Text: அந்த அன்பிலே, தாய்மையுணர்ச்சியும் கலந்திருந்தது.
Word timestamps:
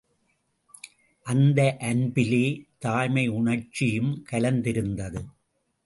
அந்த 1.25 1.77
அன்பிலே, 1.79 2.65
தாய்மையுணர்ச்சியும் 2.85 4.11
கலந்திருந்தது. 4.31 5.21